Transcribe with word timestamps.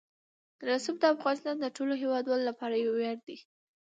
رسوب 0.67 0.95
د 0.99 1.05
افغانستان 1.15 1.55
د 1.59 1.65
ټولو 1.75 1.93
هیوادوالو 2.01 2.47
لپاره 2.49 2.75
یو 2.83 2.91
ویاړ 2.97 3.17
دی. 3.27 3.37